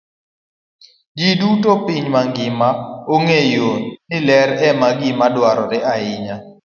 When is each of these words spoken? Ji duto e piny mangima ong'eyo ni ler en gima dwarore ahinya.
Ji 1.19 1.29
duto 1.39 1.69
e 1.77 1.81
piny 1.85 2.05
mangima 2.13 2.67
ong'eyo 3.15 3.69
ni 4.07 4.17
ler 4.27 4.49
en 4.67 4.81
gima 4.99 5.25
dwarore 5.35 5.77
ahinya. 5.93 6.35